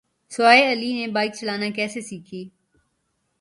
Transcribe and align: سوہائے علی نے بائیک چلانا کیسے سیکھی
سوہائے 0.31 0.71
علی 0.71 0.91
نے 0.93 1.07
بائیک 1.11 1.33
چلانا 1.39 1.69
کیسے 1.75 2.01
سیکھی 2.01 2.43